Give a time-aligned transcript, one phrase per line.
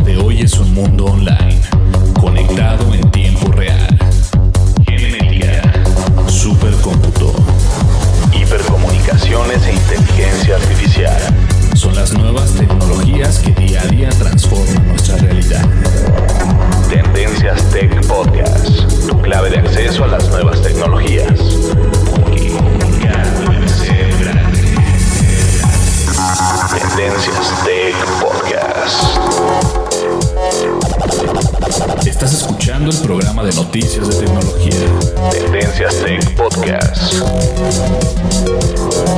[0.00, 1.60] De hoy es un mundo online,
[2.20, 3.98] conectado en tiempo real.
[4.86, 5.62] Genética,
[6.26, 7.32] supercómputo,
[8.32, 11.16] hipercomunicaciones e inteligencia artificial
[11.74, 15.64] son las nuevas tecnologías que día a día transforman nuestra realidad.
[16.88, 21.38] Tendencias Tech Podcast, tu clave de acceso a las nuevas tecnologías.
[26.96, 29.63] Tendencias Tech Podcast.
[31.74, 34.76] Estás escuchando el programa de noticias de tecnología.
[35.32, 37.14] Tendencias Tech Podcast.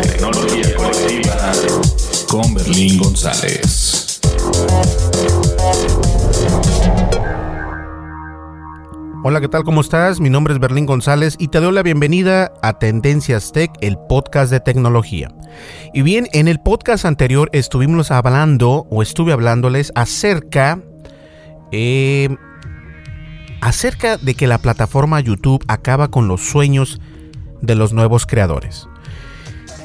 [0.00, 1.52] Tecnología colectiva
[2.26, 4.20] con Berlín González.
[9.22, 9.62] Hola, ¿qué tal?
[9.64, 10.18] ¿Cómo estás?
[10.18, 14.50] Mi nombre es Berlín González y te doy la bienvenida a Tendencias Tech, el podcast
[14.50, 15.28] de tecnología.
[15.92, 20.80] Y bien, en el podcast anterior estuvimos hablando o estuve hablándoles acerca
[21.72, 22.34] eh,
[23.60, 27.00] acerca de que la plataforma YouTube acaba con los sueños
[27.62, 28.88] de los nuevos creadores.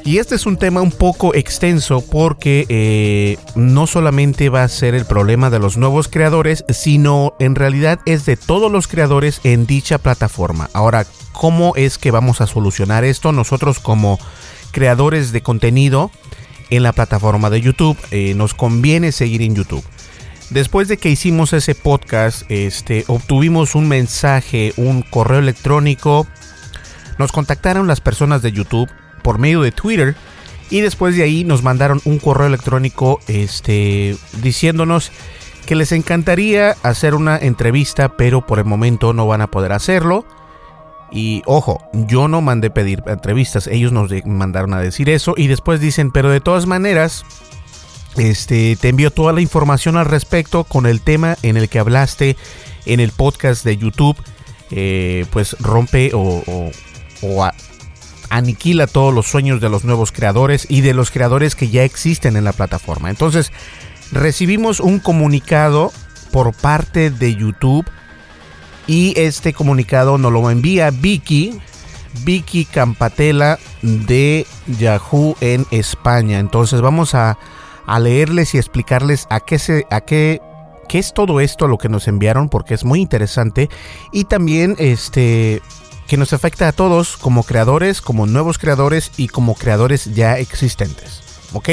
[0.04, 4.96] Y este es un tema un poco extenso porque eh, no solamente va a ser
[4.96, 9.64] el problema de los nuevos creadores, sino en realidad es de todos los creadores en
[9.64, 10.68] dicha plataforma.
[10.72, 13.30] Ahora, ¿cómo es que vamos a solucionar esto?
[13.30, 14.18] Nosotros como
[14.72, 16.10] creadores de contenido
[16.70, 19.84] en la plataforma de YouTube, eh, nos conviene seguir en YouTube.
[20.52, 26.26] Después de que hicimos ese podcast, este, obtuvimos un mensaje, un correo electrónico.
[27.18, 28.90] Nos contactaron las personas de YouTube
[29.22, 30.14] por medio de Twitter
[30.68, 35.10] y después de ahí nos mandaron un correo electrónico este, diciéndonos
[35.64, 40.26] que les encantaría hacer una entrevista, pero por el momento no van a poder hacerlo.
[41.10, 45.80] Y ojo, yo no mandé pedir entrevistas, ellos nos mandaron a decir eso y después
[45.80, 47.24] dicen, pero de todas maneras,
[48.16, 52.36] este, te envío toda la información al respecto con el tema en el que hablaste
[52.84, 54.16] en el podcast de YouTube,
[54.70, 56.70] eh, pues rompe o,
[58.30, 62.36] aniquila todos los sueños de los nuevos creadores y de los creadores que ya existen
[62.36, 63.10] en la plataforma.
[63.10, 63.52] Entonces,
[64.10, 65.92] recibimos un comunicado
[66.32, 67.86] por parte de YouTube
[68.86, 71.60] y este comunicado nos lo envía Vicky,
[72.24, 76.38] Vicky Campatela de Yahoo en España.
[76.38, 77.38] Entonces, vamos a,
[77.86, 80.40] a leerles y explicarles a qué se a qué
[80.88, 83.68] qué es todo esto lo que nos enviaron porque es muy interesante
[84.12, 85.62] y también este
[86.06, 91.22] que nos afecta a todos como creadores, como nuevos creadores y como creadores ya existentes.
[91.54, 91.68] ¿Ok?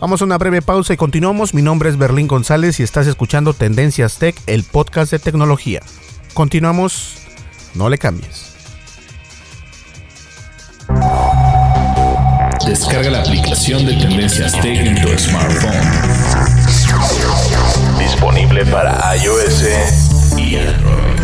[0.00, 1.54] Vamos a una breve pausa y continuamos.
[1.54, 5.82] Mi nombre es Berlín González y estás escuchando Tendencias Tech, el podcast de tecnología.
[6.34, 7.18] Continuamos,
[7.74, 8.56] no le cambies.
[12.78, 15.72] Descarga la aplicación de Tendencias Tech en tu smartphone.
[17.98, 19.64] Disponible para iOS
[20.36, 21.16] y Android.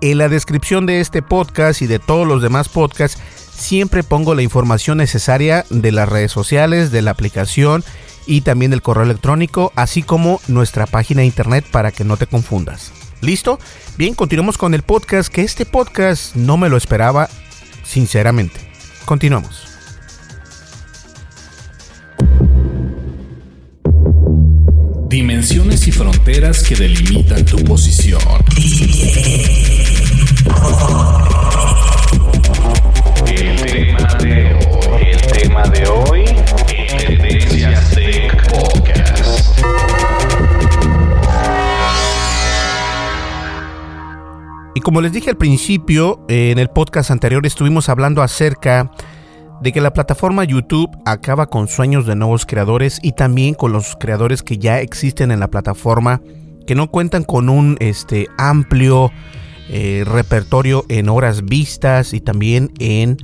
[0.00, 3.20] En la descripción de este podcast y de todos los demás podcasts
[3.54, 7.84] siempre pongo la información necesaria de las redes sociales, de la aplicación
[8.26, 12.26] y también del correo electrónico, así como nuestra página de internet para que no te
[12.26, 12.92] confundas.
[13.20, 13.58] ¿Listo?
[13.96, 17.28] Bien, continuamos con el podcast, que este podcast no me lo esperaba,
[17.84, 18.60] sinceramente.
[19.04, 19.68] Continuamos.
[25.08, 28.20] Dimensiones y fronteras que delimitan tu posición.
[30.46, 30.52] El
[35.32, 36.24] tema de hoy,
[38.50, 39.58] Podcast.
[44.74, 48.90] Y como les dije al principio, eh, en el podcast anterior estuvimos hablando acerca
[49.62, 53.96] de que la plataforma YouTube acaba con sueños de nuevos creadores y también con los
[53.96, 56.20] creadores que ya existen en la plataforma,
[56.66, 59.10] que no cuentan con un este, amplio
[59.68, 63.18] eh, repertorio en horas vistas y también en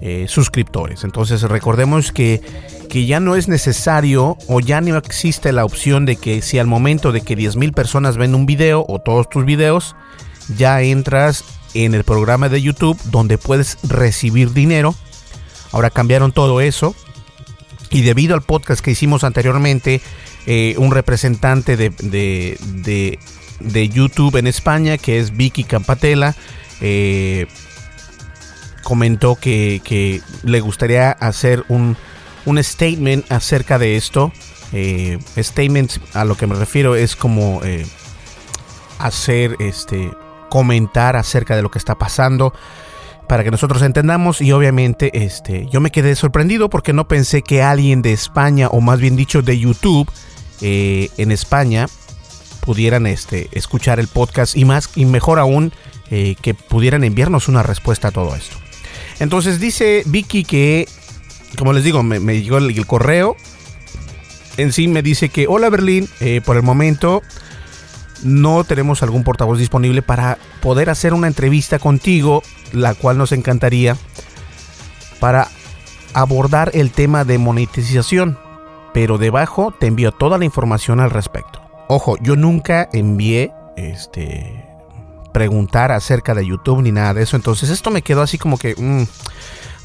[0.00, 1.04] eh, suscriptores.
[1.04, 2.40] Entonces recordemos que,
[2.88, 6.66] que ya no es necesario o ya no existe la opción de que si al
[6.66, 9.96] momento de que 10.000 personas ven un video o todos tus videos,
[10.56, 11.44] ya entras
[11.74, 14.94] en el programa de YouTube donde puedes recibir dinero.
[15.72, 16.94] Ahora cambiaron todo eso.
[17.90, 20.00] Y debido al podcast que hicimos anteriormente,
[20.46, 23.18] eh, un representante de,
[23.60, 26.34] de YouTube en España, que es Vicky Campatela,
[26.80, 27.46] eh,
[28.82, 31.96] comentó que, que, le gustaría hacer un,
[32.44, 34.32] un, statement acerca de esto.
[34.72, 37.86] Eh, statement a lo que me refiero es como eh,
[38.98, 40.10] hacer este
[40.50, 42.52] comentar acerca de lo que está pasando
[43.28, 47.62] para que nosotros entendamos y obviamente este yo me quedé sorprendido porque no pensé que
[47.62, 50.08] alguien de España o más bien dicho de YouTube
[50.60, 51.86] eh, en España
[52.64, 55.72] pudieran este, escuchar el podcast y más y mejor aún
[56.10, 58.56] eh, que pudieran enviarnos una respuesta a todo esto.
[59.20, 60.88] Entonces dice Vicky que,
[61.58, 63.36] como les digo, me, llegó el, el, correo.
[64.56, 67.22] En sí me dice que, hola Berlín, eh, por el momento
[68.22, 73.96] no tenemos algún portavoz disponible para poder hacer una entrevista contigo, la cual nos encantaría
[75.20, 75.48] para
[76.14, 78.38] abordar el tema de monetización.
[78.94, 81.63] Pero debajo te envío toda la información al respecto.
[81.88, 84.64] Ojo, yo nunca envié este
[85.32, 87.36] preguntar acerca de YouTube ni nada de eso.
[87.36, 89.02] Entonces esto me quedó así como que, mm,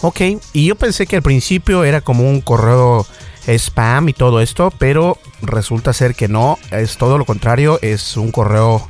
[0.02, 0.22] ok.
[0.54, 3.06] Y yo pensé que al principio era como un correo
[3.48, 8.32] spam y todo esto, pero resulta ser que no, es todo lo contrario, es un
[8.32, 8.88] correo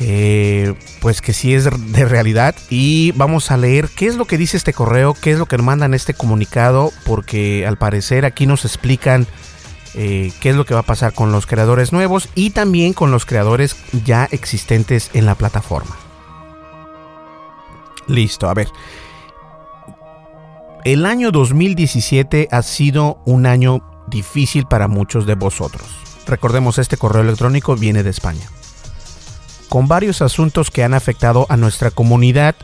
[0.00, 4.38] eh, pues que sí es de realidad y vamos a leer qué es lo que
[4.38, 8.64] dice este correo, qué es lo que mandan este comunicado, porque al parecer aquí nos
[8.64, 9.28] explican
[9.94, 13.10] eh, qué es lo que va a pasar con los creadores nuevos y también con
[13.10, 15.96] los creadores ya existentes en la plataforma.
[18.06, 18.68] Listo, a ver.
[20.84, 25.86] El año 2017 ha sido un año difícil para muchos de vosotros.
[26.26, 28.46] Recordemos, este correo electrónico viene de España.
[29.68, 32.56] Con varios asuntos que han afectado a nuestra comunidad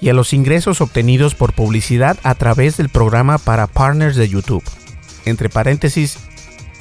[0.00, 4.64] y a los ingresos obtenidos por publicidad a través del programa para partners de YouTube.
[5.24, 6.18] Entre paréntesis,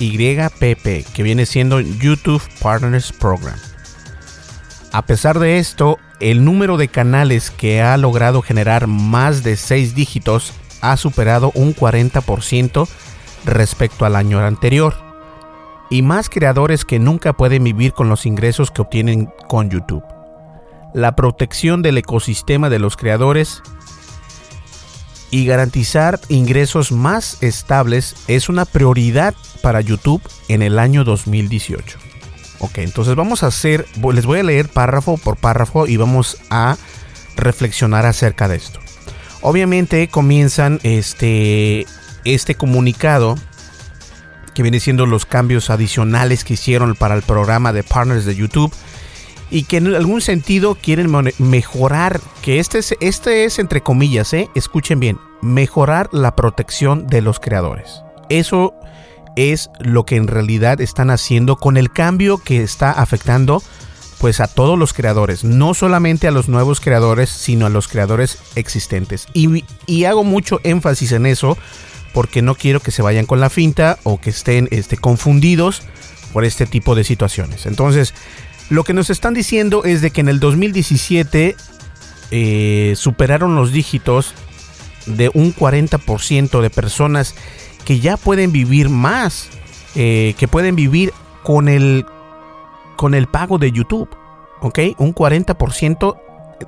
[0.08, 3.58] YPP, que viene siendo YouTube Partners Program.
[4.92, 9.96] A pesar de esto, el número de canales que ha logrado generar más de 6
[9.96, 12.88] dígitos ha superado un 40%
[13.46, 14.96] respecto al año anterior.
[15.90, 20.04] Y más creadores que nunca pueden vivir con los ingresos que obtienen con YouTube.
[20.94, 23.62] La protección del ecosistema de los creadores
[25.32, 31.98] y garantizar ingresos más estables es una prioridad para YouTube en el año 2018.
[32.60, 36.78] Ok, entonces vamos a hacer, les voy a leer párrafo por párrafo y vamos a
[37.36, 38.80] reflexionar acerca de esto.
[39.42, 41.88] Obviamente comienzan este,
[42.24, 43.36] este comunicado
[44.54, 48.72] que viene siendo los cambios adicionales que hicieron para el programa de partners de YouTube
[49.52, 54.50] y que en algún sentido quieren mejorar, que este es, este es entre comillas, ¿eh?
[54.56, 58.02] escuchen bien, mejorar la protección de los creadores.
[58.30, 58.74] Eso
[59.36, 63.62] es lo que en realidad están haciendo con el cambio que está afectando
[64.20, 68.38] pues a todos los creadores, no solamente a los nuevos creadores, sino a los creadores
[68.56, 69.26] existentes.
[69.34, 71.58] Y, y hago mucho énfasis en eso
[72.14, 75.82] porque no quiero que se vayan con la finta o que estén este, confundidos
[76.34, 77.66] por este tipo de situaciones.
[77.66, 78.14] Entonces,
[78.72, 81.58] lo que nos están diciendo es de que en el 2017
[82.32, 84.34] eh, superaron los dígitos
[85.06, 87.36] de un 40% de personas
[87.84, 89.50] que ya pueden vivir más,
[89.96, 91.12] eh, que pueden vivir
[91.44, 92.06] con el,
[92.96, 94.08] con el pago de YouTube.
[94.62, 94.80] ¿Ok?
[95.00, 96.16] Un 40%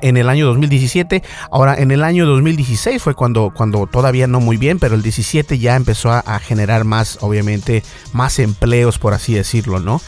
[0.01, 1.23] en el año 2017.
[1.51, 5.57] Ahora, en el año 2016 fue cuando, cuando todavía no muy bien, pero el 17
[5.57, 7.81] ya empezó a, a generar más, obviamente,
[8.11, 10.01] más empleos, por así decirlo, ¿no?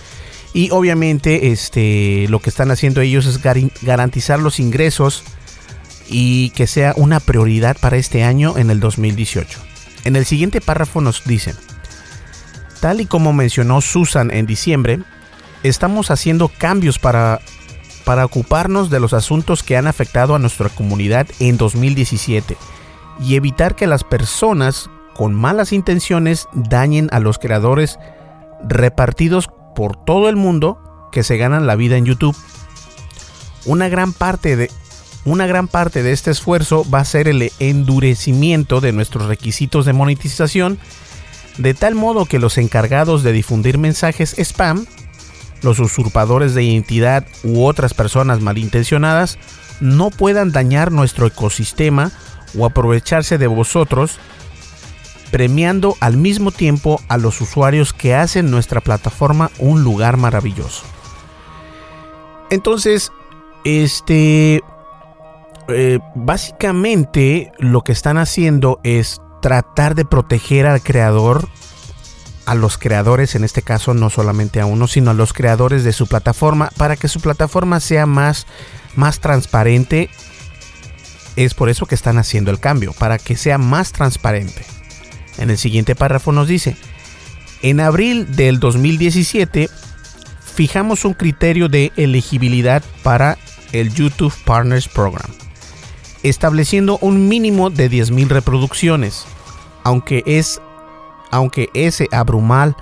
[0.55, 3.41] Y obviamente, este, lo que están haciendo ellos es
[3.81, 5.25] garantizar los ingresos
[6.07, 9.59] y que sea una prioridad para este año en el 2018.
[10.05, 11.57] En el siguiente párrafo nos dicen,
[12.79, 14.99] tal y como mencionó Susan en diciembre,
[15.63, 17.41] estamos haciendo cambios para
[18.05, 22.55] para ocuparnos de los asuntos que han afectado a nuestra comunidad en 2017
[23.19, 27.99] y evitar que las personas con malas intenciones dañen a los creadores
[28.63, 30.79] repartidos por todo el mundo
[31.11, 32.35] que se ganan la vida en YouTube.
[33.65, 34.71] Una gran parte de
[35.25, 39.93] una gran parte de este esfuerzo va a ser el endurecimiento de nuestros requisitos de
[39.93, 40.77] monetización,
[41.57, 44.85] de tal modo que los encargados de difundir mensajes spam
[45.65, 49.37] los usurpadores de identidad u otras personas malintencionadas
[49.79, 52.11] no puedan dañar nuestro ecosistema
[52.57, 54.19] o aprovecharse de vosotros,
[55.35, 60.85] premiando al mismo tiempo a los usuarios que hacen nuestra plataforma un lugar maravilloso.
[62.49, 63.11] Entonces,
[63.65, 64.63] este,
[65.67, 71.49] eh, básicamente lo que están haciendo es tratar de proteger al creador
[72.45, 75.91] a los creadores, en este caso no solamente a uno, sino a los creadores de
[75.91, 78.47] su plataforma, para que su plataforma sea más,
[78.95, 80.09] más transparente.
[81.35, 84.74] Es por eso que están haciendo el cambio, para que sea más transparente.
[85.37, 86.77] En el siguiente párrafo nos dice,
[87.61, 89.69] en abril del 2017
[90.39, 93.37] fijamos un criterio de elegibilidad para
[93.71, 95.29] el YouTube Partners Program,
[96.23, 99.25] estableciendo un mínimo de 10.000 reproducciones,
[99.83, 100.61] aunque es
[101.31, 102.77] aunque ese abrumal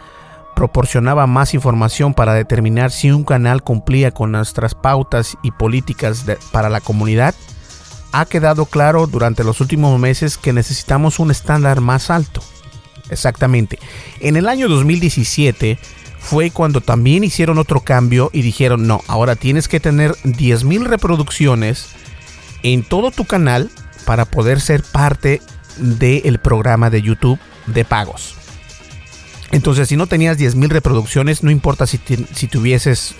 [0.56, 6.70] proporcionaba más información para determinar si un canal cumplía con nuestras pautas y políticas para
[6.70, 7.34] la comunidad,
[8.14, 12.42] ha quedado claro durante los últimos meses que necesitamos un estándar más alto.
[13.10, 13.80] Exactamente.
[14.20, 15.80] En el año 2017
[16.20, 21.88] fue cuando también hicieron otro cambio y dijeron, no, ahora tienes que tener 10.000 reproducciones
[22.62, 23.70] en todo tu canal
[24.06, 25.42] para poder ser parte
[25.78, 28.36] del programa de YouTube de pagos.
[29.52, 32.00] Entonces, si no tenías 10.000 reproducciones, no importa si,
[32.34, 33.16] si tuvieses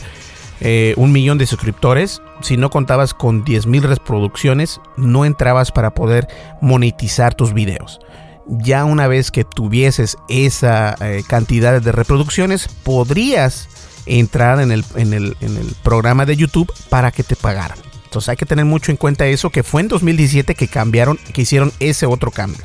[0.66, 6.28] eh, un millón de suscriptores, si no contabas con 10.000 reproducciones, no entrabas para poder
[6.62, 8.00] monetizar tus videos.
[8.48, 13.68] Ya una vez que tuvieses esa eh, cantidad de reproducciones, podrías
[14.06, 17.78] entrar en el, en, el, en el programa de YouTube para que te pagaran.
[18.06, 21.42] Entonces hay que tener mucho en cuenta eso, que fue en 2017 que cambiaron, que
[21.42, 22.64] hicieron ese otro cambio.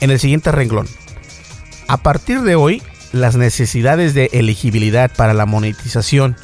[0.00, 0.86] En el siguiente renglón,
[1.88, 2.80] a partir de hoy,
[3.12, 6.36] las necesidades de elegibilidad para la monetización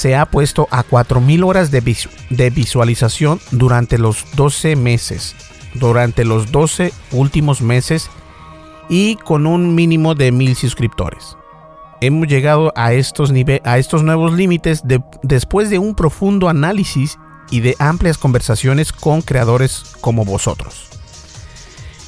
[0.00, 1.82] se ha puesto a 4.000 horas de,
[2.30, 5.36] de, visualización durante los 12 meses,
[5.74, 8.08] durante los 12 últimos meses
[8.88, 11.36] y con un mínimo de 1.000 suscriptores.
[12.00, 13.30] Hemos llegado a estos,
[13.64, 14.82] a estos nuevos límites
[15.22, 17.18] después de un profundo análisis
[17.50, 20.88] y de amplias conversaciones con creadores como vosotros.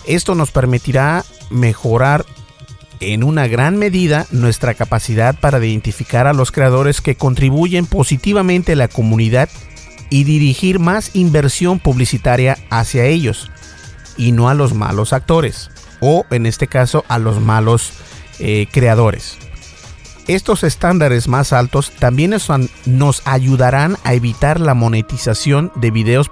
[0.07, 2.25] Esto nos permitirá mejorar
[3.03, 8.77] en una gran medida nuestra capacidad para identificar a los creadores que contribuyen positivamente a
[8.77, 9.49] la comunidad
[10.11, 13.51] y dirigir más inversión publicitaria hacia ellos
[14.17, 17.93] y no a los malos actores o en este caso a los malos
[18.39, 19.39] eh, creadores.
[20.29, 22.35] Estos estándares más altos también
[22.87, 26.31] nos ayudarán a evitar la monetización de videos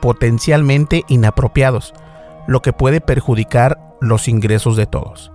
[0.00, 1.94] potencialmente inapropiados
[2.46, 5.33] lo que puede perjudicar los ingresos de todos.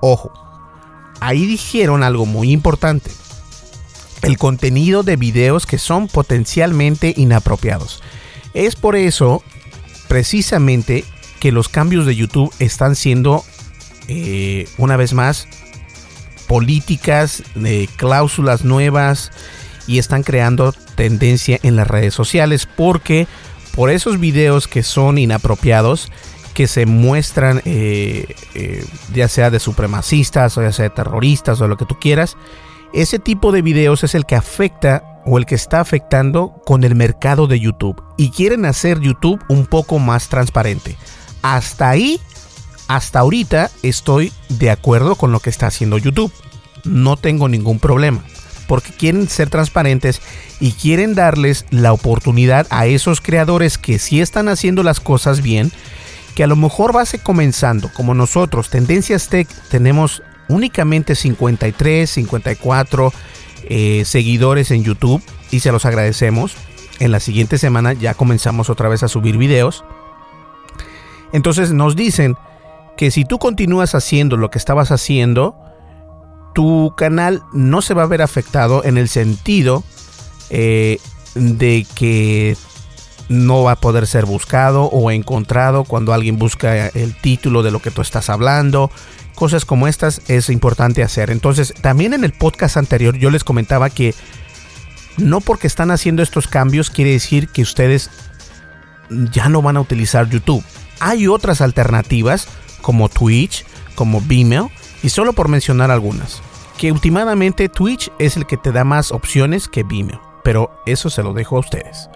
[0.00, 0.32] Ojo,
[1.20, 3.10] ahí dijeron algo muy importante.
[4.22, 8.02] El contenido de videos que son potencialmente inapropiados.
[8.52, 9.42] Es por eso,
[10.08, 11.04] precisamente,
[11.38, 13.44] que los cambios de YouTube están siendo,
[14.08, 15.48] eh, una vez más,
[16.46, 19.30] políticas, de cláusulas nuevas
[19.86, 23.26] y están creando tendencia en las redes sociales porque
[23.74, 26.10] por esos videos que son inapropiados
[26.54, 31.68] que se muestran, eh, eh, ya sea de supremacistas o ya sea de terroristas o
[31.68, 32.36] lo que tú quieras,
[32.92, 36.96] Ese tipo de videos es el que afecta o el que está afectando con el
[36.96, 40.96] mercado de YouTube y quieren hacer YouTube un poco más transparente.
[41.40, 42.20] Hasta ahí,
[42.88, 46.32] hasta ahorita estoy de acuerdo con lo que está haciendo YouTube.
[46.82, 48.24] No tengo ningún problema
[48.70, 50.20] porque quieren ser transparentes
[50.60, 55.72] y quieren darles la oportunidad a esos creadores que sí están haciendo las cosas bien,
[56.34, 62.08] que a lo mejor va a ser comenzando, como nosotros, Tendencias Tech, tenemos únicamente 53,
[62.08, 63.12] 54
[63.64, 66.56] eh, seguidores en YouTube y se los agradecemos.
[66.98, 69.84] En la siguiente semana ya comenzamos otra vez a subir videos.
[71.32, 72.36] Entonces nos dicen
[72.96, 75.56] que si tú continúas haciendo lo que estabas haciendo,
[76.54, 79.84] tu canal no se va a ver afectado en el sentido
[80.50, 80.98] eh,
[81.34, 82.56] de que
[83.30, 87.80] no va a poder ser buscado o encontrado cuando alguien busca el título de lo
[87.80, 88.90] que tú estás hablando.
[89.36, 91.30] Cosas como estas es importante hacer.
[91.30, 94.16] Entonces, también en el podcast anterior yo les comentaba que
[95.16, 98.10] no porque están haciendo estos cambios quiere decir que ustedes
[99.08, 100.64] ya no van a utilizar YouTube.
[100.98, 102.48] Hay otras alternativas
[102.82, 104.72] como Twitch, como Vimeo,
[105.04, 106.42] y solo por mencionar algunas,
[106.78, 111.22] que últimamente Twitch es el que te da más opciones que Vimeo, pero eso se
[111.22, 112.10] lo dejo a ustedes.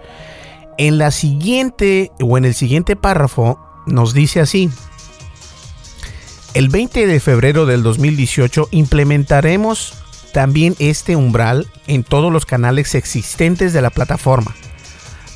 [0.77, 4.69] En la siguiente o en el siguiente párrafo nos dice así:
[6.53, 9.93] El 20 de febrero del 2018 implementaremos
[10.33, 14.53] también este umbral en todos los canales existentes de la plataforma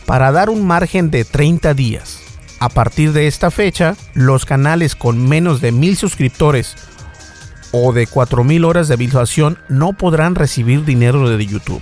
[0.06, 2.20] para dar un margen de 30 días.
[2.60, 6.76] A partir de esta fecha, los canales con menos de mil suscriptores
[7.72, 11.82] o de 4.000 horas de visualización no podrán recibir dinero de YouTube.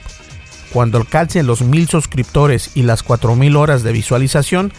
[0.73, 4.73] Cuando alcancen los 1.000 suscriptores y las 4.000 horas de visualización,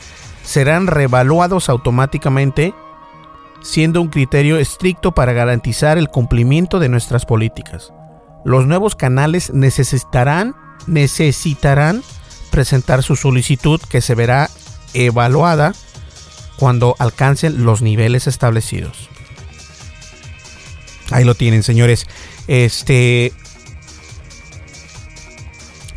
[0.45, 2.75] serán revaluados automáticamente,
[3.63, 7.93] siendo un criterio estricto para garantizar el cumplimiento de nuestras políticas.
[8.45, 10.55] Los nuevos canales necesitarán,
[10.87, 12.03] necesitarán
[12.51, 14.49] presentar su solicitud que se verá
[14.95, 15.75] evaluada
[16.57, 19.09] cuando alcancen los niveles establecidos.
[21.11, 22.07] Ahí lo tienen, señores.
[22.47, 23.33] Este.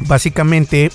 [0.08, 0.92] Básicamente,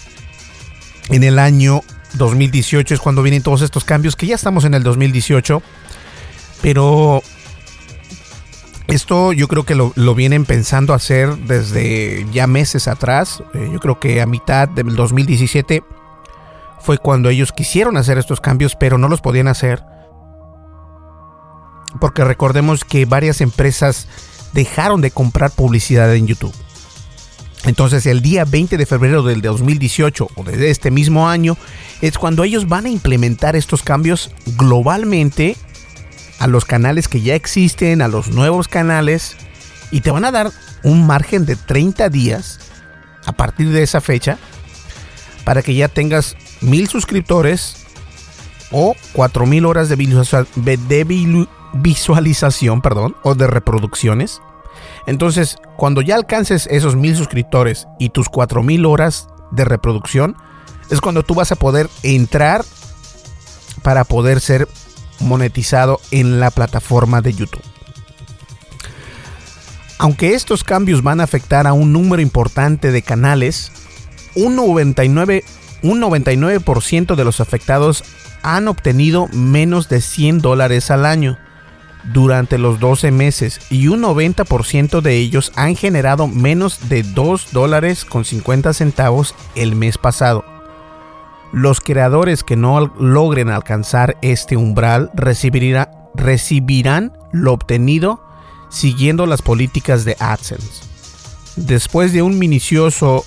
[1.08, 1.82] en el año
[2.14, 5.62] 2018 es cuando vienen todos estos cambios, que ya estamos en el 2018.
[6.62, 7.22] Pero
[8.88, 13.42] esto yo creo que lo, vienen pensando hacer desde ya meses atrás.
[13.54, 15.82] Eh, yo creo que a mitad del 2017
[16.80, 19.82] fue cuando ellos quisieron hacer estos cambios, pero no los podían hacer
[22.00, 24.06] porque recordemos que varias empresas
[24.52, 26.54] dejaron de comprar publicidad en YouTube.
[27.66, 31.56] Entonces el día 20 de febrero del 2018 o de este mismo año
[32.00, 35.56] es cuando ellos van a implementar estos cambios globalmente
[36.38, 39.36] a los canales que ya existen, a los nuevos canales
[39.90, 40.52] y te van a dar
[40.84, 42.60] un margen de 30 días
[43.24, 44.38] a partir de esa fecha
[45.44, 47.84] para que ya tengas mil suscriptores
[48.70, 49.96] o 4000 horas de,
[51.74, 54.40] visualización, perdón, o de reproducciones.
[55.06, 60.36] Entonces, cuando ya alcances esos mil suscriptores y tus cuatro mil horas de reproducción,
[60.90, 62.64] es cuando tú vas a poder entrar
[63.82, 64.68] para poder ser
[65.20, 67.62] monetizado en la plataforma de YouTube.
[69.98, 73.72] Aunque estos cambios van a afectar a un número importante de canales,
[74.34, 75.44] un 99%,
[75.82, 76.60] un 99
[77.16, 78.02] de los afectados
[78.42, 81.38] han obtenido menos de 100 dólares al año
[82.12, 88.04] durante los 12 meses y un 90% de ellos han generado menos de 2 dólares
[88.04, 90.44] con 50 centavos el mes pasado.
[91.52, 98.20] Los creadores que no logren alcanzar este umbral recibirán lo obtenido
[98.68, 100.82] siguiendo las políticas de AdSense.
[101.56, 103.24] Después de un minucioso,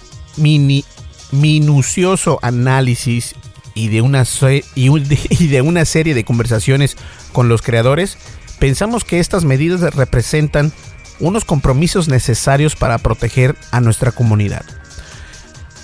[1.32, 3.36] minucioso análisis
[3.74, 4.26] y de, una
[4.76, 6.98] y de una serie de conversaciones
[7.32, 8.18] con los creadores,
[8.60, 10.72] pensamos que estas medidas representan
[11.20, 14.64] unos compromisos necesarios para proteger a nuestra comunidad.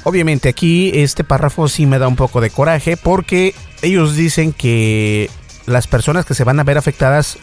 [0.03, 5.29] Obviamente aquí este párrafo sí me da un poco de coraje porque ellos dicen que
[5.65, 7.37] las personas que se van a ver afectadas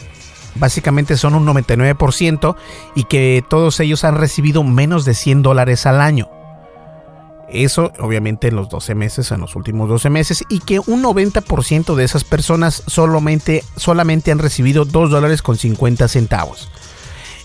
[0.54, 2.56] básicamente son un 99%
[2.94, 6.41] y que todos ellos han recibido menos de 100 dólares al año.
[7.52, 11.94] Eso obviamente en los 12 meses, en los últimos 12 meses, y que un 90%
[11.94, 16.70] de esas personas solamente, solamente han recibido 2 dólares con 50 centavos.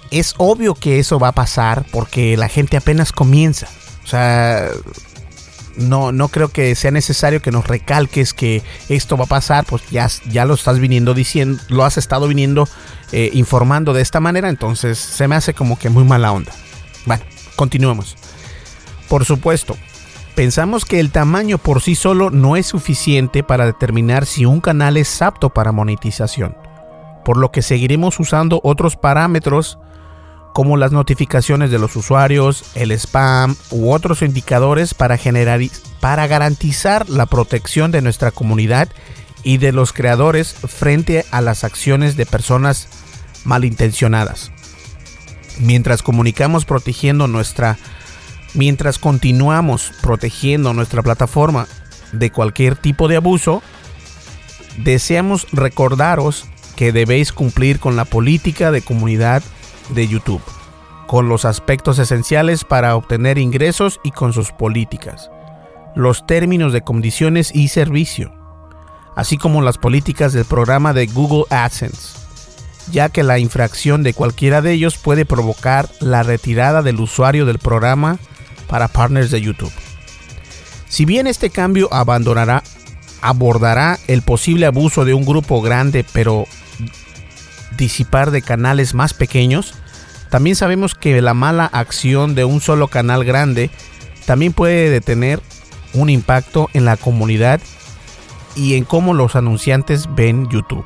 [0.10, 3.67] Es obvio que eso va a pasar porque la gente apenas comienza.
[4.06, 4.70] O sea,
[5.76, 9.84] no, no creo que sea necesario que nos recalques que esto va a pasar, pues
[9.89, 12.67] ya, ya lo estás viniendo diciendo, lo has estado viniendo
[13.12, 16.54] eh, informando de esta manera, entonces se me hace como que muy mala onda.
[17.06, 17.24] Bueno,
[17.56, 18.15] continuemos.
[19.08, 19.78] Por supuesto,
[20.38, 24.95] pensamos que el tamaño por sí solo no es suficiente para determinar si un canal
[24.95, 26.56] es apto para monetización,
[27.26, 29.80] por lo que seguiremos usando otros parámetros
[30.54, 35.60] como las notificaciones de los usuarios, el spam u otros indicadores para, generar,
[36.02, 38.89] para garantizar la protección de nuestra comunidad
[39.41, 42.89] y de los creadores frente a las acciones de personas
[43.43, 44.52] malintencionadas.
[45.60, 47.80] Mientras comunicamos protegiendo nuestra
[48.58, 51.67] mientras continuamos protegiendo nuestra plataforma
[52.12, 53.62] de cualquier tipo de abuso,
[54.84, 59.43] deseamos recordaros que debéis cumplir con la política de comunidad
[59.89, 60.41] de YouTube,
[61.06, 65.30] con los aspectos esenciales para obtener ingresos y con sus políticas,
[65.96, 68.34] los términos de condiciones y servicio,
[69.15, 72.17] así como las políticas del programa de Google AdSense,
[72.91, 77.60] ya que la infracción de cualquiera de ellos puede provocar la retirada del usuario del
[77.60, 78.17] programa
[78.68, 79.72] para partners de YouTube.
[80.88, 82.64] Si bien este cambio abandonará,
[83.22, 86.46] abordará el posible abuso de un grupo grande, pero
[87.78, 89.74] disipar de canales más pequeños,
[90.30, 93.70] también sabemos que la mala acción de un solo canal grande
[94.26, 95.42] también puede tener
[95.94, 97.62] un impacto en la comunidad
[98.56, 100.86] y en cómo los anunciantes ven YouTube.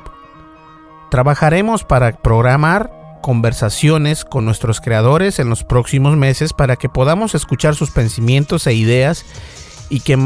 [1.10, 7.74] Trabajaremos para programar conversaciones con nuestros creadores en los próximos meses para que podamos escuchar
[7.74, 9.24] sus pensamientos e ideas
[9.88, 10.18] y que,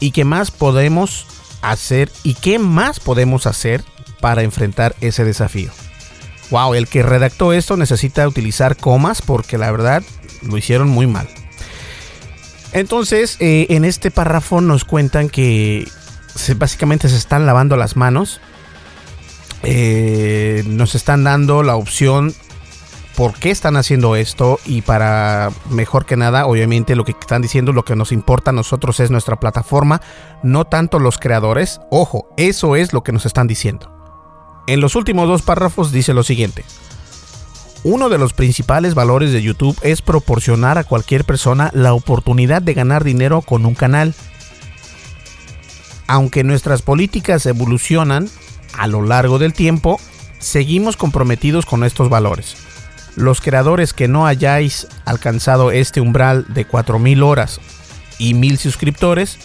[0.00, 1.26] y más podemos
[1.60, 3.84] hacer y qué más podemos hacer
[4.20, 5.70] para enfrentar ese desafío.
[6.50, 10.02] Wow, el que redactó esto necesita utilizar comas porque la verdad
[10.42, 11.28] lo hicieron muy mal.
[12.72, 15.86] Entonces, eh, en este párrafo nos cuentan que
[16.56, 18.40] básicamente se están lavando las manos.
[19.62, 22.34] Eh, nos están dando la opción
[23.16, 27.72] por qué están haciendo esto y para mejor que nada, obviamente lo que están diciendo,
[27.72, 30.00] lo que nos importa a nosotros es nuestra plataforma,
[30.44, 31.80] no tanto los creadores.
[31.90, 33.92] Ojo, eso es lo que nos están diciendo.
[34.68, 36.64] En los últimos dos párrafos dice lo siguiente.
[37.82, 42.74] Uno de los principales valores de YouTube es proporcionar a cualquier persona la oportunidad de
[42.74, 44.14] ganar dinero con un canal.
[46.06, 48.28] Aunque nuestras políticas evolucionan
[48.78, 50.00] a lo largo del tiempo,
[50.38, 52.56] seguimos comprometidos con estos valores.
[53.16, 57.60] Los creadores que no hayáis alcanzado este umbral de 4.000 horas
[58.18, 59.38] y 1.000 suscriptores,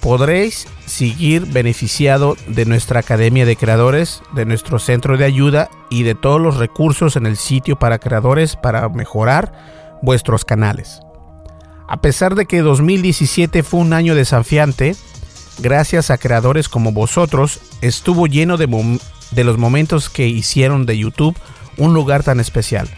[0.00, 6.14] podréis seguir beneficiado de nuestra Academia de Creadores, de nuestro centro de ayuda y de
[6.14, 11.00] todos los recursos en el sitio para creadores para mejorar vuestros canales.
[11.88, 14.94] A pesar de que 2017 fue un año desafiante,
[15.58, 21.36] gracias a creadores como vosotros, estuvo lleno de, los momentos que hicieron de YouTube
[21.76, 22.88] un lugar tan especial.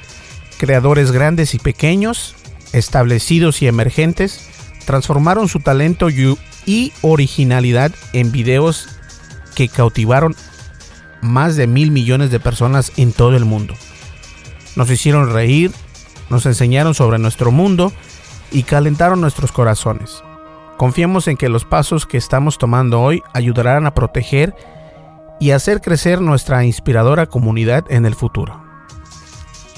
[0.59, 2.35] Creadores grandes y pequeños,
[2.73, 4.49] establecidos y emergentes,
[4.85, 8.88] transformaron su talento y originalidad en videos
[9.55, 10.37] que cautivaron
[11.23, 13.75] más de mil millones de personas en todo el mundo.
[14.77, 15.73] Nos hicieron reír,
[16.29, 17.92] nos enseñaron sobre nuestro mundo
[18.53, 20.23] y calentaron nuestros corazones.
[20.77, 24.55] Confiamos en que los pasos que estamos tomando hoy ayudarán a proteger
[25.41, 28.62] y hacer crecer nuestra inspiradora comunidad en el futuro.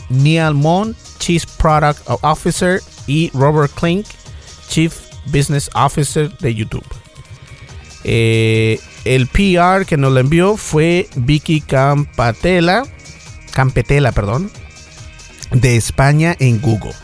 [0.08, 4.06] Neil Mon, Chief Product Officer, y Robert Klink,
[4.68, 4.94] Chief
[5.26, 6.84] Business Officer de YouTube.
[8.04, 12.84] Eh, el PR que nos lo envió fue Vicky Campatela,
[13.52, 14.52] Campetela, perdón,
[15.50, 16.94] de España en Google.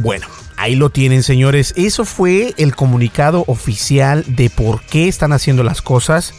[0.00, 1.72] Bueno, ahí lo tienen, señores.
[1.76, 6.34] Eso fue el comunicado oficial de por qué están haciendo las cosas.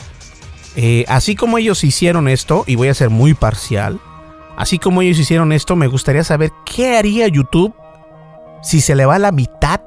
[0.75, 3.99] Eh, así como ellos hicieron esto, y voy a ser muy parcial,
[4.57, 7.73] así como ellos hicieron esto, me gustaría saber qué haría YouTube
[8.61, 9.81] si se le va la mitad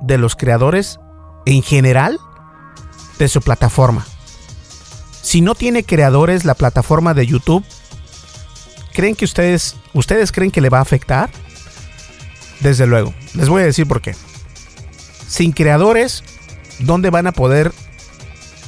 [0.00, 0.98] de los creadores
[1.46, 2.18] en general
[3.18, 4.06] de su plataforma.
[5.22, 7.64] Si no tiene creadores la plataforma de YouTube,
[8.94, 11.30] ¿creen que ustedes, ustedes creen que le va a afectar?
[12.60, 14.14] Desde luego, les voy a decir por qué.
[15.26, 16.22] Sin creadores,
[16.80, 17.72] ¿dónde van a poder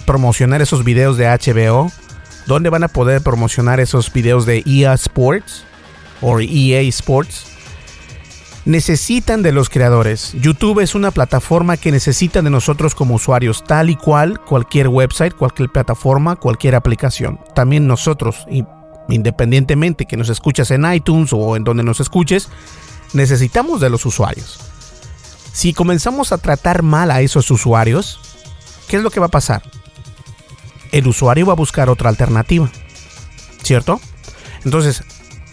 [0.07, 1.91] promocionar esos videos de HBO?
[2.47, 5.65] ¿Dónde van a poder promocionar esos videos de EA Sports
[6.21, 7.53] o EA Sports?
[8.65, 10.33] necesitan de los creadores.
[10.35, 15.35] YouTube es una plataforma que necesita de nosotros como usuarios, tal y cual cualquier website,
[15.35, 17.41] cualquier plataforma, cualquier aplicación.
[17.55, 18.47] También nosotros,
[19.09, 22.49] independientemente que nos escuches en iTunes o en donde nos escuches,
[23.13, 24.59] necesitamos de los usuarios.
[25.53, 28.21] Si comenzamos a tratar mal a esos usuarios,
[28.89, 29.63] ¿qué es lo que va a pasar?
[30.93, 32.71] El usuario va a buscar otra alternativa,
[33.63, 34.01] ¿cierto?
[34.65, 35.03] Entonces,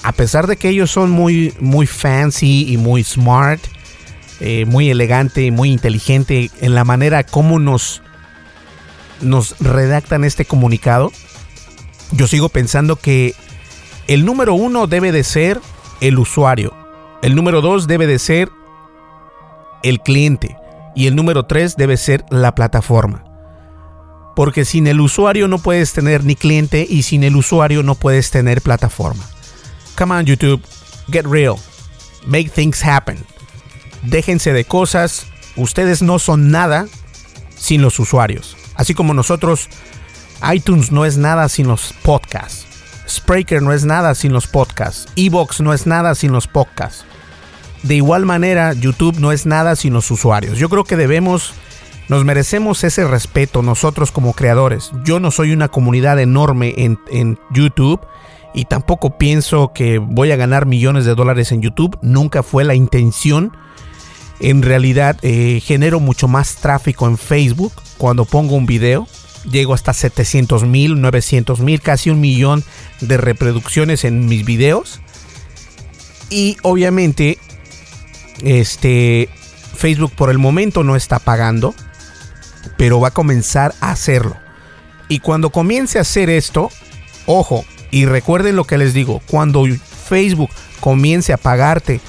[0.04, 3.62] a pesar de que ellos son muy, muy fancy y muy smart,
[4.39, 8.02] eh, muy elegante, muy inteligente en la manera como nos,
[9.22, 11.12] nos redactan este comunicado.
[12.12, 13.36] Yo sigo pensando que
[14.08, 15.60] el número uno debe de ser
[16.00, 16.79] el usuario.
[17.21, 18.49] El número dos debe de ser
[19.84, 20.58] el cliente.
[20.95, 23.23] Y el número tres debe ser la plataforma.
[24.36, 28.32] Porque sin el usuario no puedes tener ni cliente y sin el usuario no puedes
[28.32, 29.23] tener plataforma.
[29.97, 30.62] Come on YouTube,
[31.12, 31.55] get real.
[32.25, 33.17] Make things happen.
[34.03, 35.27] Déjense de cosas.
[35.58, 36.88] Ustedes no son nada
[37.58, 38.55] sin los usuarios.
[38.75, 39.67] Así como nosotros,
[40.53, 42.65] iTunes no es nada sin los podcasts.
[43.10, 45.12] Spreaker no es nada sin los podcasts.
[45.15, 47.05] Evox no es nada sin los podcasts.
[47.84, 50.58] De igual manera, YouTube no es nada sin los usuarios.
[50.58, 51.54] Yo creo que debemos,
[52.10, 54.92] nos merecemos ese respeto nosotros como creadores.
[55.06, 58.02] Yo no soy una comunidad enorme en, en YouTube
[58.54, 61.98] y tampoco pienso que voy a ganar millones de dólares en YouTube.
[62.02, 63.56] Nunca fue la intención.
[64.39, 69.08] En realidad eh, genero mucho más tráfico en Facebook cuando pongo un video.
[69.50, 72.63] Llego hasta 700 mil, 900 mil, casi un millón
[73.00, 75.00] de reproducciones en mis videos.
[76.30, 77.38] Y obviamente,
[78.43, 79.30] este
[79.75, 81.73] Facebook por el momento no está pagando,
[82.78, 84.36] pero va a comenzar a hacerlo.
[85.08, 86.69] Y cuando comience a hacer esto,
[87.25, 90.49] ojo, y recuerden lo que les digo, cuando Facebook
[90.80, 92.02] comience a pagarte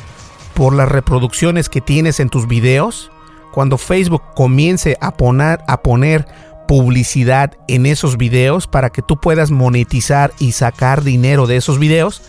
[0.55, 3.11] por las reproducciones que tienes en tus videos,
[3.53, 6.27] cuando Facebook comience a poner, a poner
[6.69, 12.23] publicidad en esos videos para que tú puedas monetizar y sacar dinero de esos videos,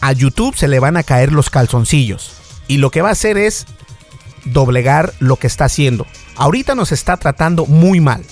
[0.00, 2.43] a YouTube se le van a caer los calzoncillos.
[2.68, 3.66] Y lo que va a hacer es
[4.44, 6.06] doblegar lo que está haciendo.
[6.36, 8.22] Ahorita nos está tratando muy mal.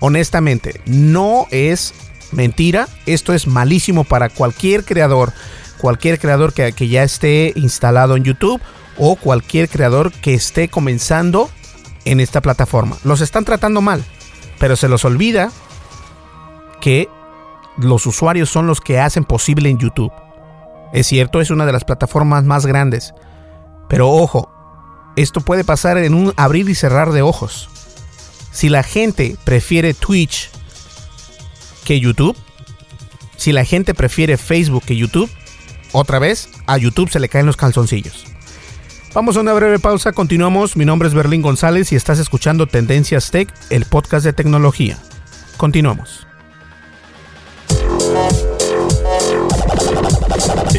[0.00, 1.94] Honestamente, no es
[2.32, 2.88] mentira.
[3.06, 5.32] Esto es malísimo para cualquier creador.
[5.78, 8.60] Cualquier creador que, que ya esté instalado en YouTube
[8.98, 11.50] o cualquier creador que esté comenzando
[12.04, 12.96] en esta plataforma.
[13.04, 14.02] Los están tratando mal,
[14.58, 15.50] pero se los olvida
[16.80, 17.08] que
[17.76, 20.12] los usuarios son los que hacen posible en YouTube.
[20.92, 23.12] Es cierto, es una de las plataformas más grandes,
[23.88, 24.50] pero ojo,
[25.16, 27.68] esto puede pasar en un abrir y cerrar de ojos.
[28.52, 30.50] Si la gente prefiere Twitch
[31.84, 32.36] que YouTube,
[33.36, 35.30] si la gente prefiere Facebook que YouTube,
[35.92, 38.24] otra vez a YouTube se le caen los calzoncillos.
[39.14, 40.76] Vamos a una breve pausa, continuamos.
[40.76, 44.98] Mi nombre es Berlín González y estás escuchando Tendencias Tech, el podcast de tecnología.
[45.56, 46.25] Continuamos.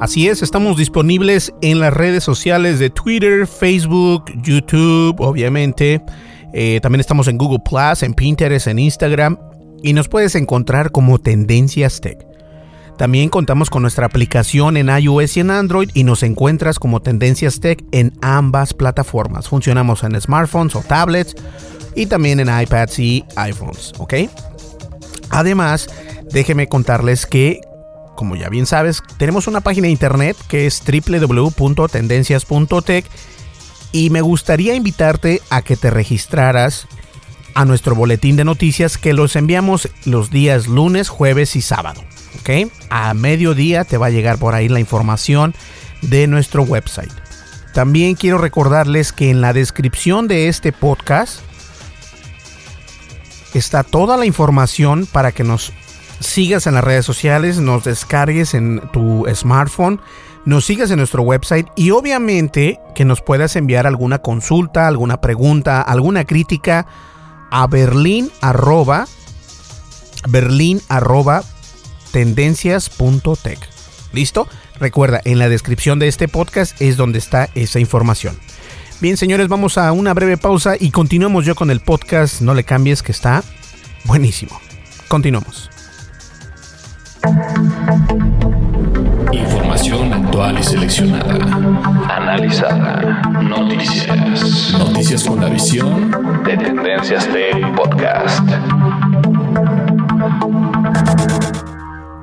[0.00, 6.00] Así es, estamos disponibles en las redes sociales de Twitter, Facebook, YouTube, obviamente.
[6.54, 9.36] Eh, también estamos en Google Plus, en Pinterest, en Instagram.
[9.82, 12.26] Y nos puedes encontrar como Tendencias Tech.
[12.96, 17.60] También contamos con nuestra aplicación en iOS y en Android y nos encuentras como Tendencias
[17.60, 19.48] Tech en ambas plataformas.
[19.48, 21.34] Funcionamos en smartphones o tablets
[21.94, 24.14] y también en iPads y iPhones, ¿ok?
[25.28, 25.88] Además,
[26.32, 27.60] déjeme contarles que,
[28.20, 33.06] como ya bien sabes, tenemos una página de internet que es www.tendencias.tech
[33.92, 36.86] y me gustaría invitarte a que te registraras
[37.54, 42.04] a nuestro boletín de noticias que los enviamos los días lunes, jueves y sábado.
[42.40, 42.70] ¿ok?
[42.90, 45.54] A mediodía te va a llegar por ahí la información
[46.02, 47.14] de nuestro website.
[47.72, 51.40] También quiero recordarles que en la descripción de este podcast
[53.54, 55.72] está toda la información para que nos
[56.20, 60.00] sigas en las redes sociales, nos descargues en tu smartphone,
[60.44, 65.82] nos sigas en nuestro website y obviamente que nos puedas enviar alguna consulta, alguna pregunta,
[65.82, 66.86] alguna crítica
[67.50, 69.06] a berlin arroba
[70.28, 71.42] berlin arroba
[72.12, 73.58] tendencias.tech.
[74.12, 74.48] ¿Listo?
[74.78, 78.38] Recuerda, en la descripción de este podcast es donde está esa información.
[79.00, 82.40] Bien, señores, vamos a una breve pausa y continuamos yo con el podcast.
[82.40, 83.42] No le cambies que está
[84.04, 84.60] buenísimo.
[85.08, 85.70] Continuamos.
[89.32, 91.34] Información actual y seleccionada.
[92.08, 93.22] Analizada.
[93.42, 94.74] Noticias.
[94.78, 96.10] Noticias con la visión
[96.44, 98.48] de Tendencias Tech Podcast.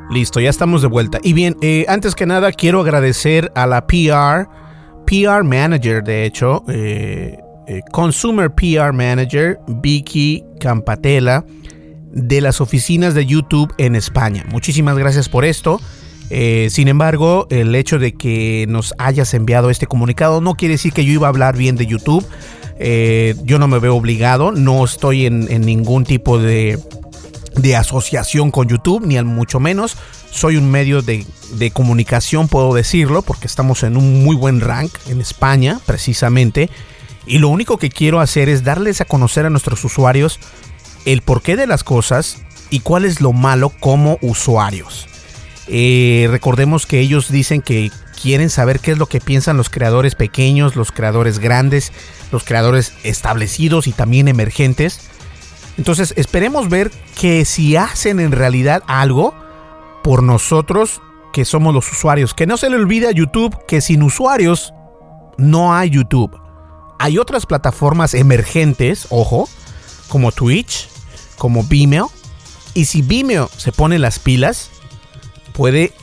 [0.09, 1.19] Listo, ya estamos de vuelta.
[1.21, 4.49] Y bien, eh, antes que nada quiero agradecer a la PR
[5.05, 11.45] PR Manager, de hecho, eh, eh, Consumer PR Manager, Vicky Campatela,
[12.17, 14.43] de las oficinas de YouTube en España.
[14.49, 15.79] Muchísimas gracias por esto.
[16.29, 20.91] Eh, sin embargo, el hecho de que nos hayas enviado este comunicado no quiere decir
[20.91, 22.25] que yo iba a hablar bien de YouTube.
[23.45, 26.79] yo no me veo obligado, no estoy en, ningún tipo de,
[27.55, 29.95] de, asociación con YouTube, ni al mucho menos.
[30.31, 34.91] Soy un medio de, de, comunicación, puedo decirlo, porque estamos en un muy buen rank
[35.07, 36.69] en España, precisamente.
[37.25, 40.39] Y lo único que quiero hacer es darles a conocer a nuestros usuarios
[41.07, 42.37] el porqué de las cosas
[42.69, 45.07] y cuál es lo malo como usuarios.
[45.67, 47.91] Eh, recordemos que ellos dicen que
[48.21, 51.93] quieren saber qué es lo que piensan los creadores pequeños, los creadores grandes,
[52.31, 54.99] los creadores establecidos y también emergentes.
[55.77, 59.33] Entonces esperemos ver que si hacen en realidad algo
[60.03, 62.33] por nosotros que somos los usuarios.
[62.33, 64.73] Que no se le olvide a YouTube que sin usuarios
[65.37, 66.37] no hay YouTube.
[66.99, 69.47] Hay otras plataformas emergentes, ojo,
[70.07, 70.89] como Twitch,
[71.37, 72.11] como Vimeo.
[72.73, 74.69] Y si Vimeo se pone las pilas,
[75.53, 75.93] puede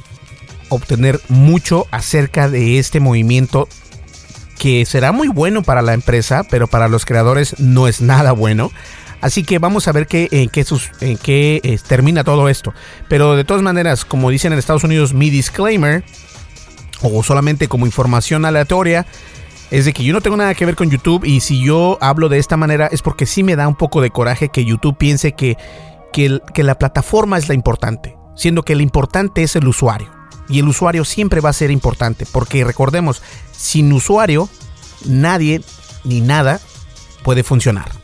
[0.69, 3.69] obtener mucho acerca de este movimiento
[4.59, 8.71] que será muy bueno para la empresa, pero para los creadores no es nada bueno.
[9.21, 12.75] Así que vamos a ver qué, en qué, sus, en qué eh, termina todo esto.
[13.09, 16.05] Pero de todas maneras, como dicen en Estados Unidos, mi disclaimer,
[17.01, 19.07] o solamente como información aleatoria,
[19.71, 22.29] es de que yo no tengo nada que ver con YouTube y si yo hablo
[22.29, 25.33] de esta manera es porque sí me da un poco de coraje que YouTube piense
[25.33, 25.57] que,
[26.13, 30.11] que, la plataforma es la importante, siendo que lo importante es el usuario.
[30.49, 33.23] Y el usuario siempre va a ser importante, porque recordemos,
[33.53, 34.49] sin usuario,
[35.07, 35.63] nadie
[36.05, 36.61] ni nada
[37.23, 38.04] puede funcionar.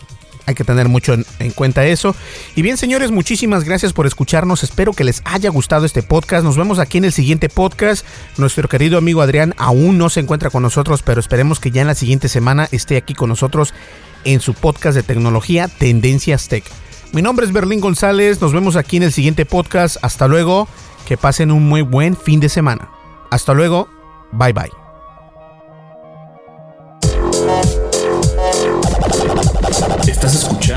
[0.50, 2.16] Hay que tener mucho en, cuenta eso.
[2.56, 4.64] Y bien, señores, muchísimas gracias por escucharnos.
[4.64, 6.42] Espero que les haya gustado este podcast.
[6.42, 8.04] Nos vemos aquí en el siguiente podcast.
[8.36, 11.86] Nuestro querido amigo Adrián aún no se encuentra con nosotros, pero esperemos que ya en
[11.86, 13.74] la siguiente semana esté aquí con nosotros
[14.24, 16.64] en su podcast de tecnología Tendencias Tech.
[17.12, 18.40] Mi nombre es Berlín González.
[18.40, 19.98] Nos vemos aquí en el siguiente podcast.
[20.02, 20.66] Hasta luego.
[21.06, 22.90] Que pasen un muy buen fin de semana.
[23.30, 23.88] Hasta luego.
[24.32, 24.79] Bye bye.